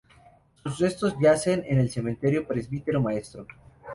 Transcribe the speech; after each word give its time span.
Sus 0.63 0.79
restos 0.79 1.13
yacen 1.21 1.63
en 1.67 1.77
el 1.77 1.91
Cementerio 1.91 2.47
Presbítero 2.47 2.99
Maestro. 3.03 3.45